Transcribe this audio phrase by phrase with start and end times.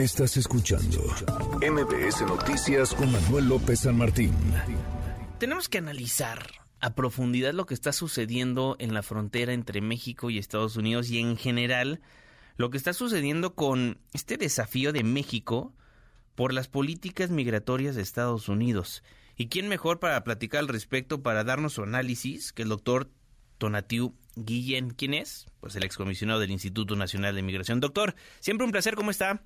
[0.00, 0.98] Estás escuchando
[1.60, 4.32] MBS Noticias con Manuel López San Martín.
[5.38, 10.38] Tenemos que analizar a profundidad lo que está sucediendo en la frontera entre México y
[10.38, 12.00] Estados Unidos y en general
[12.56, 15.74] lo que está sucediendo con este desafío de México
[16.34, 19.02] por las políticas migratorias de Estados Unidos.
[19.36, 23.10] ¿Y quién mejor para platicar al respecto, para darnos su análisis, que el doctor
[23.58, 24.92] Tonatiu Guillén?
[24.92, 25.44] ¿Quién es?
[25.60, 27.80] Pues el excomisionado del Instituto Nacional de Migración.
[27.80, 29.42] Doctor, siempre un placer, ¿cómo está?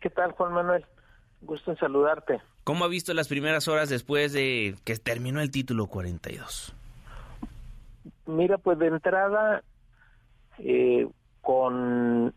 [0.00, 0.84] ¿Qué tal, Juan Manuel?
[1.42, 2.40] Gusto en saludarte.
[2.64, 6.74] ¿Cómo ha visto las primeras horas después de que terminó el título 42?
[8.26, 9.62] Mira, pues de entrada,
[10.58, 11.08] eh,
[11.42, 12.34] con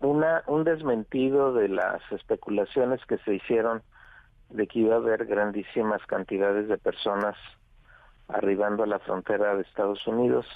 [0.00, 3.82] una, un desmentido de las especulaciones que se hicieron
[4.48, 7.36] de que iba a haber grandísimas cantidades de personas
[8.26, 10.46] arribando a la frontera de Estados Unidos.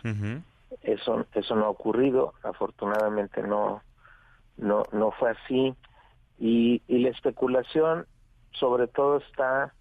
[0.82, 3.82] Eso eso no ha ocurrido, afortunadamente no
[4.56, 5.74] no no fue así.
[6.38, 8.06] Y, y la especulación
[8.52, 9.72] sobre todo está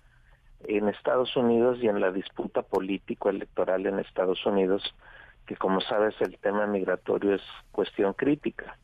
[0.66, 4.84] en Estados Unidos y en la disputa político electoral en Estados Unidos
[5.46, 8.78] que como sabes el tema migratorio es cuestión crítica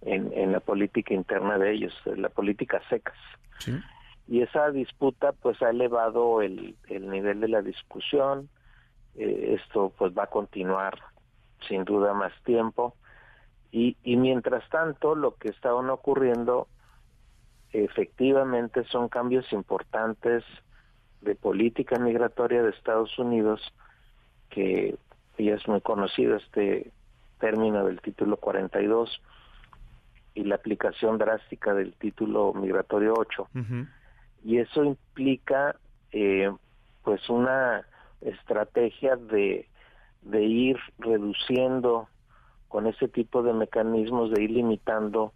[0.00, 3.18] en, en la política interna de ellos, en la política secas.
[4.26, 8.48] Y esa disputa pues ha elevado el, el nivel de la discusión,
[9.16, 10.98] eh, esto pues va a continuar
[11.68, 12.96] sin duda más tiempo
[13.72, 16.68] y, y mientras tanto, lo que está ocurriendo
[17.72, 20.44] efectivamente son cambios importantes
[21.22, 23.60] de política migratoria de Estados Unidos,
[24.50, 24.96] que
[25.38, 26.92] ya es muy conocido este
[27.40, 29.22] término del título 42
[30.34, 33.48] y la aplicación drástica del título migratorio 8.
[34.44, 35.76] Y eso implica
[36.10, 36.52] eh,
[37.02, 37.86] pues una
[38.20, 39.66] estrategia de,
[40.22, 42.08] de ir reduciendo
[42.72, 45.34] con ese tipo de mecanismos de ir limitando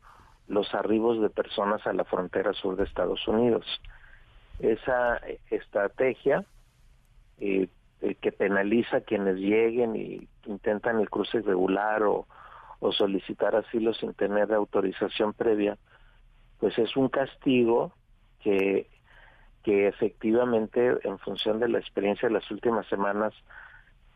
[0.48, 3.66] los arribos de personas a la frontera sur de Estados Unidos.
[4.58, 5.20] Esa
[5.50, 6.46] estrategia
[7.38, 7.68] eh,
[8.00, 12.26] eh, que penaliza a quienes lleguen y intentan el cruce irregular o,
[12.80, 15.76] o solicitar asilo sin tener autorización previa,
[16.58, 17.92] pues es un castigo
[18.40, 18.88] que,
[19.62, 23.34] que efectivamente en función de la experiencia de las últimas semanas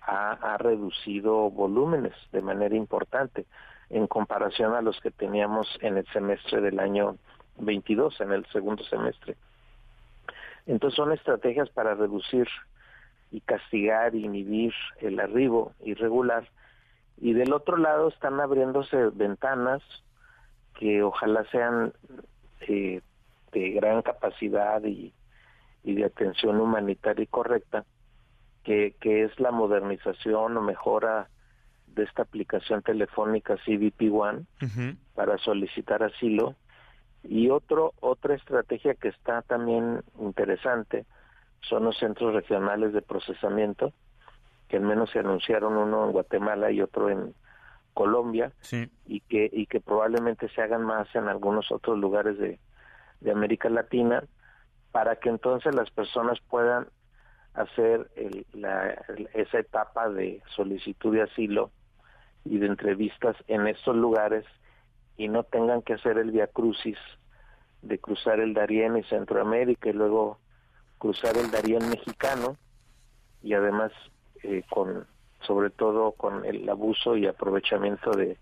[0.03, 3.47] ha, reducido volúmenes de manera importante
[3.91, 7.17] en comparación a los que teníamos en el semestre del año
[7.59, 9.37] 22, en el segundo semestre.
[10.67, 12.49] Entonces son estrategias para reducir
[13.31, 16.49] y castigar, inhibir el arribo irregular.
[17.19, 19.83] Y del otro lado están abriéndose ventanas
[20.79, 21.93] que ojalá sean
[22.61, 23.03] eh,
[23.53, 25.13] de gran capacidad y,
[25.83, 27.85] y de atención humanitaria y correcta
[28.71, 31.29] que, que es la modernización o mejora
[31.89, 34.45] de esta aplicación telefónica CBP One
[35.17, 36.55] para solicitar asilo.
[37.25, 41.05] Y otro otra estrategia que está también interesante
[41.63, 43.93] son los centros regionales de procesamiento
[44.69, 47.35] que al menos se anunciaron uno en Guatemala y otro en
[47.93, 48.53] Colombia
[49.05, 52.61] y que y que probablemente se hagan más en algunos otros lugares de,
[53.21, 54.23] de América Latina
[54.93, 56.87] para que entonces las personas puedan
[57.55, 58.11] hacer
[58.53, 58.91] la,
[59.35, 61.71] esa etapa de solicitud de asilo
[62.45, 64.45] y de entrevistas en estos lugares
[65.17, 66.99] y no tengan que hacer el via crucis
[67.83, 70.39] de cruzar el Darién y Centroamérica y luego
[70.99, 72.57] cruzar el Darién mexicano
[73.43, 73.93] y además
[74.43, 75.07] eh, con
[75.47, 78.37] sobre todo con el abuso y aprovechamiento de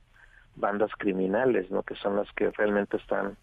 [0.57, 1.83] bandas criminales, ¿no?
[1.83, 3.37] que son las que realmente están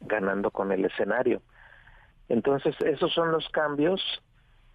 [0.00, 1.40] ganando con el escenario.
[2.28, 4.02] Entonces, esos son los cambios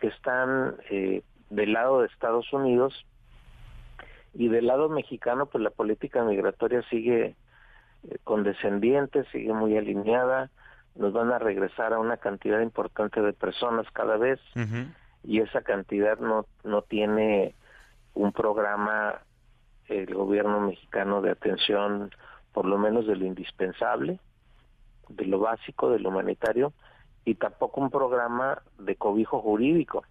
[0.02, 3.06] que están eh, del lado de Estados Unidos
[4.34, 7.36] y del lado mexicano pues la política migratoria sigue
[8.10, 10.50] eh, condescendiente, sigue muy alineada,
[10.96, 14.40] nos van a regresar a una cantidad importante de personas cada vez
[15.24, 17.54] y esa cantidad no no tiene
[18.14, 19.22] un programa
[19.88, 22.12] el gobierno mexicano de atención
[22.54, 24.20] por lo menos de lo indispensable,
[25.08, 26.74] de lo básico, de lo humanitario
[27.26, 30.04] y tampoco un programa de cobijo jurídico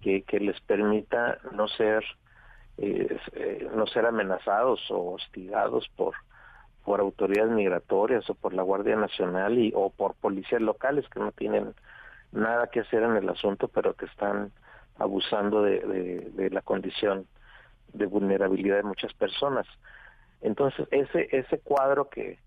[0.00, 2.04] que, que les permita no ser
[2.78, 6.14] eh, eh, no ser amenazados o hostigados por
[6.84, 11.30] por autoridades migratorias o por la Guardia Nacional y o por policías locales que no
[11.32, 11.74] tienen
[12.32, 14.50] nada que hacer en el asunto pero que están
[14.98, 17.26] abusando de, de, de la condición
[17.92, 19.66] de vulnerabilidad de muchas personas.
[20.40, 22.38] Entonces ese ese cuadro que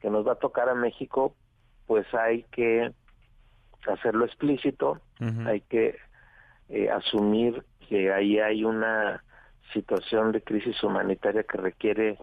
[0.00, 1.34] que nos va a tocar a México
[1.86, 2.90] pues hay que
[3.86, 5.00] hacerlo explícito,
[5.46, 5.96] hay que
[6.68, 9.22] eh, asumir que ahí hay una
[9.72, 12.18] situación de crisis humanitaria que requiere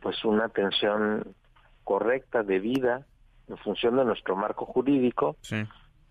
[0.00, 1.34] pues una atención
[1.82, 3.06] correcta, debida,
[3.48, 5.36] en función de nuestro marco jurídico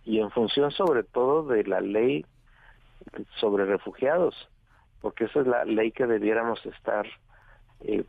[0.06, 2.26] y en función sobre todo de la ley
[3.40, 4.36] sobre refugiados,
[5.02, 7.06] porque esa es la ley que debiéramos estar
[7.82, 8.04] eh,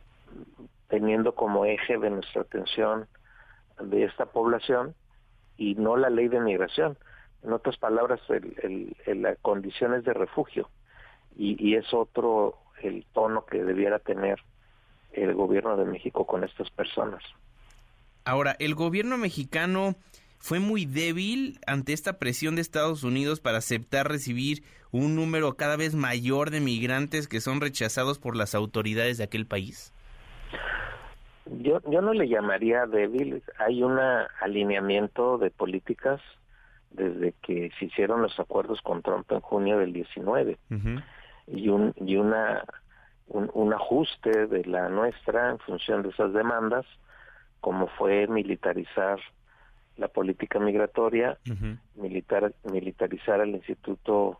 [0.87, 3.07] teniendo como eje de nuestra atención
[3.79, 4.95] de esta población
[5.57, 6.97] y no la ley de migración.
[7.43, 10.69] En otras palabras, el, el, las condiciones de refugio.
[11.37, 14.39] Y, y es otro el tono que debiera tener
[15.11, 17.23] el gobierno de México con estas personas.
[18.23, 19.95] Ahora, el gobierno mexicano
[20.39, 25.75] fue muy débil ante esta presión de Estados Unidos para aceptar recibir un número cada
[25.75, 29.93] vez mayor de migrantes que son rechazados por las autoridades de aquel país.
[31.45, 33.99] Yo, yo no le llamaría débil, hay un
[34.41, 36.19] alineamiento de políticas
[36.95, 40.57] desde que se hicieron los acuerdos con Trump en junio del 19
[41.47, 42.63] y un y una
[43.27, 46.85] un, ajuste de la nuestra en función de esas demandas
[47.59, 49.19] como fue militarizar
[49.97, 51.37] la política migratoria
[51.95, 54.39] militar militarizar el Instituto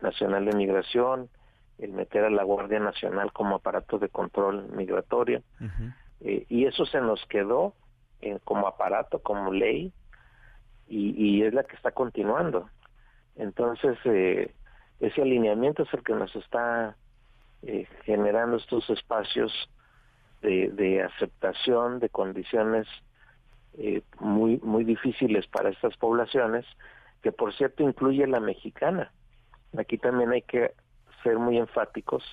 [0.00, 1.28] Nacional de Migración
[1.78, 5.42] el meter a la Guardia Nacional como aparato de control migratorio
[6.20, 7.74] eh, y eso se nos quedó
[8.20, 9.92] eh, como aparato, como ley,
[10.88, 12.68] y, es la que está continuando.
[13.36, 14.52] Entonces, eh,
[14.98, 16.96] ese alineamiento es el que nos está
[18.04, 19.52] generando estos espacios
[20.42, 22.88] de, aceptación de condiciones
[24.18, 26.66] muy, muy difíciles para estas poblaciones,
[27.22, 29.12] que por cierto incluye la mexicana.
[29.78, 30.72] Aquí también hay que
[31.22, 32.24] ser muy enfáticos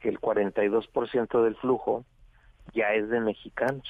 [0.00, 2.04] que el 42% del flujo
[2.72, 3.86] ya es de mexicanos.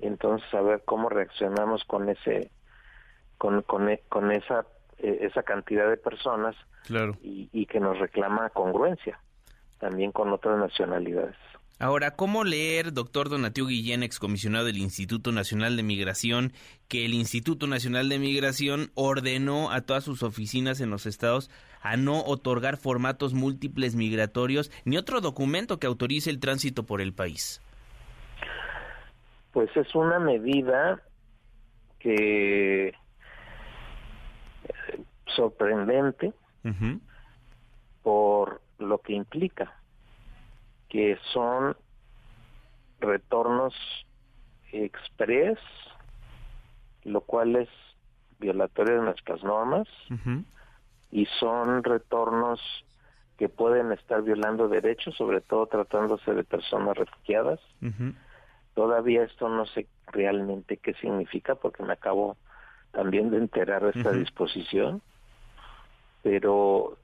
[0.00, 2.50] Entonces, a ver cómo reaccionamos con ese,
[3.36, 4.66] con, con, e, con esa,
[4.98, 6.54] eh, esa cantidad de personas
[6.86, 7.16] claro.
[7.22, 9.18] y, y que nos reclama congruencia
[9.78, 11.36] también con otras nacionalidades.
[11.80, 16.52] Ahora, ¿cómo leer, doctor Donatiu Guillén, excomisionado del Instituto Nacional de Migración,
[16.88, 21.96] que el Instituto Nacional de Migración ordenó a todas sus oficinas en los estados a
[21.96, 27.62] no otorgar formatos múltiples migratorios ni otro documento que autorice el tránsito por el país?
[29.58, 31.02] Pues es una medida
[31.98, 32.94] que
[35.34, 36.32] sorprendente
[38.04, 39.72] por lo que implica,
[40.88, 41.76] que son
[43.00, 43.74] retornos
[44.70, 45.58] express,
[47.02, 47.68] lo cual es
[48.38, 49.88] violatorio de nuestras normas,
[51.10, 52.60] y son retornos
[53.36, 57.58] que pueden estar violando derechos, sobre todo tratándose de personas refugiadas.
[58.78, 62.36] Todavía esto no sé realmente qué significa porque me acabo
[62.92, 65.02] también de enterar de esta disposición,
[66.22, 66.96] pero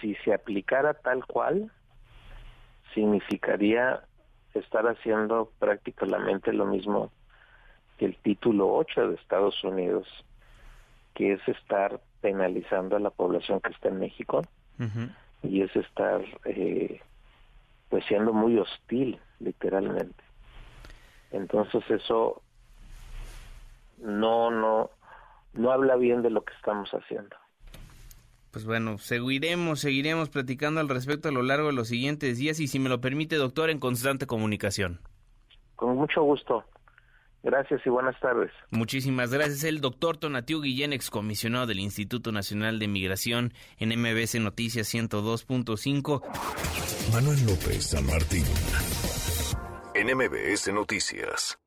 [0.00, 1.72] si se aplicara tal cual,
[2.94, 4.04] significaría
[4.54, 7.10] estar haciendo prácticamente lo mismo
[7.96, 10.06] que el título 8 de Estados Unidos,
[11.14, 14.42] que es estar penalizando a la población que está en México
[15.42, 17.00] y es estar eh,
[17.88, 20.27] pues siendo muy hostil literalmente.
[21.30, 22.42] Entonces eso
[23.98, 24.90] no, no,
[25.52, 27.36] no habla bien de lo que estamos haciendo.
[28.50, 32.66] Pues bueno, seguiremos, seguiremos platicando al respecto a lo largo de los siguientes días y
[32.66, 35.00] si me lo permite, doctor, en constante comunicación.
[35.76, 36.64] Con mucho gusto.
[37.42, 38.50] Gracias y buenas tardes.
[38.70, 39.62] Muchísimas gracias.
[39.64, 46.22] El doctor Tonatiu Guillén, excomisionado del Instituto Nacional de Migración en MBC Noticias 102.5.
[47.12, 48.44] Manuel López San Martín
[50.08, 51.58] en MBS Noticias.